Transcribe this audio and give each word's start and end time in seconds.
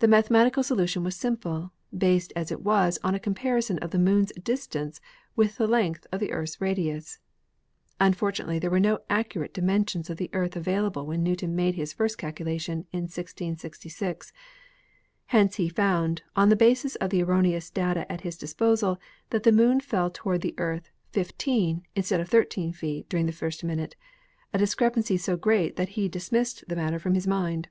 The 0.00 0.06
mathematical 0.06 0.62
solution 0.62 1.02
was 1.02 1.16
simple, 1.16 1.72
based 1.96 2.30
as 2.36 2.52
it 2.52 2.60
was 2.60 2.98
on 3.02 3.14
a 3.14 3.18
comparison 3.18 3.78
of 3.78 3.90
the 3.90 3.98
Moon's 3.98 4.30
distance 4.32 5.00
with 5.34 5.56
the 5.56 5.66
length 5.66 6.06
of 6.12 6.20
the 6.20 6.30
Earth's 6.30 6.60
radius. 6.60 7.18
Unfortunately 7.98 8.58
there 8.58 8.70
were 8.70 8.78
no 8.78 8.98
accurate 9.08 9.54
di 9.54 9.62
mensions 9.62 10.10
of 10.10 10.18
the 10.18 10.28
Earth 10.34 10.56
available 10.56 11.06
when 11.06 11.22
Newton 11.22 11.56
made 11.56 11.74
his 11.74 11.94
fir&t 11.94 12.16
calculation 12.18 12.84
in 12.92 13.04
1666. 13.04 14.30
Hence 15.28 15.54
he 15.56 15.70
found, 15.70 16.20
on 16.36 16.50
the 16.50 16.54
basis 16.54 16.94
of 16.96 17.08
the 17.08 17.22
erroneous 17.22 17.70
data 17.70 18.04
at 18.12 18.20
his 18.20 18.36
disposal, 18.36 19.00
that 19.30 19.44
the 19.44 19.52
Moon 19.52 19.80
fell 19.80 20.10
to 20.10 20.22
ward 20.26 20.42
the 20.42 20.54
Earth 20.58 20.90
fifteen 21.12 21.82
instead 21.94 22.20
of 22.20 22.28
thirteen 22.28 22.74
feet 22.74 23.08
during 23.08 23.24
the 23.24 23.32
first 23.32 23.64
minute, 23.64 23.96
a 24.52 24.58
discrepancy 24.58 25.16
so 25.16 25.34
great 25.34 25.76
that 25.76 25.88
he 25.96 26.10
dismissed 26.10 26.62
the 26.68 26.76
matter 26.76 26.98
from 26.98 27.14
his 27.14 27.26
mind. 27.26 27.68